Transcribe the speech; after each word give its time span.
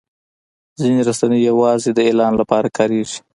ځینې 0.79 0.99
رسنۍ 1.09 1.39
یوازې 1.49 1.89
د 1.93 1.99
اعلان 2.07 2.33
لپاره 2.41 2.67
کارېږي. 2.77 3.17